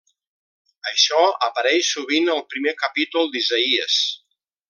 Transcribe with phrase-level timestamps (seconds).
[0.91, 1.19] Això
[1.49, 4.01] apareix sovint al primer capítol d'Isaïes.